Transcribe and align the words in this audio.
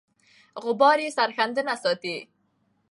غبار 0.63 0.97
یې 1.03 1.09
سرښندنه 1.17 1.73
ستایي. 1.81 2.17